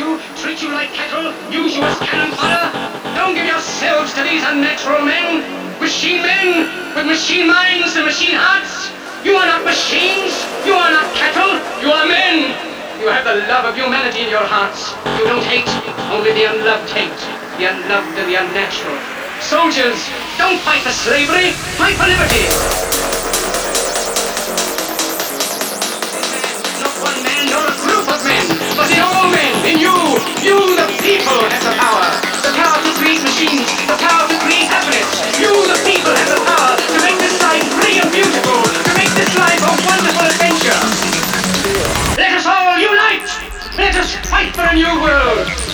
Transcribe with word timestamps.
you, 0.00 0.16
treat 0.40 0.64
you 0.64 0.72
like 0.72 0.88
cattle, 0.96 1.28
use 1.52 1.76
you 1.76 1.84
as 1.84 1.98
cannon 2.00 2.32
fodder. 2.32 2.72
Don't 3.12 3.36
give 3.36 3.44
yourselves 3.44 4.16
to 4.16 4.24
these 4.24 4.40
unnatural 4.48 5.04
men, 5.04 5.44
machine 5.76 6.24
men 6.24 6.64
with 6.96 7.04
machine 7.04 7.46
minds 7.46 7.94
and 7.96 8.08
machine 8.08 8.32
hearts. 8.32 8.88
You 9.20 9.36
are 9.36 9.44
not 9.44 9.62
machines. 9.68 10.32
You 10.64 10.72
are 10.72 10.90
not 10.90 11.04
cattle. 11.12 11.60
You 11.84 11.92
are 11.92 12.08
men. 12.08 12.56
You 13.00 13.12
have 13.12 13.24
the 13.28 13.44
love 13.52 13.68
of 13.68 13.76
humanity 13.76 14.24
in 14.24 14.30
your 14.30 14.44
hearts. 14.44 14.96
You 15.20 15.28
don't 15.28 15.44
hate, 15.44 15.68
only 16.08 16.32
the 16.32 16.48
unloved 16.48 16.88
hate. 16.88 17.20
The 17.60 17.68
unloved 17.68 18.16
and 18.16 18.24
the 18.24 18.40
unnatural. 18.40 18.96
Soldiers, 19.44 20.00
don't 20.40 20.60
fight 20.60 20.80
for 20.80 20.92
slavery, 20.92 21.52
fight 21.76 21.96
for 22.00 22.08
liberty. 22.08 23.19
The 33.48 33.96
power 33.96 34.28
to 34.28 34.36
create 34.44 34.68
happiness. 34.68 35.08
You 35.40 35.48
the 35.64 35.80
people 35.88 36.12
have 36.12 36.28
the 36.28 36.44
power 36.44 36.76
to 36.76 36.98
make 37.00 37.16
this 37.16 37.40
life 37.40 37.64
free 37.80 37.96
and 37.96 38.12
beautiful, 38.12 38.60
to 38.60 38.92
make 38.92 39.08
this 39.16 39.32
life 39.38 39.62
a 39.64 39.72
wonderful 39.88 40.28
adventure. 40.28 40.76
Let 42.20 42.36
us 42.36 42.44
all 42.44 42.76
unite! 42.76 43.32
Let 43.78 43.96
us 43.96 44.14
fight 44.28 44.54
for 44.54 44.68
a 44.68 44.74
new 44.74 45.00
world! 45.00 45.69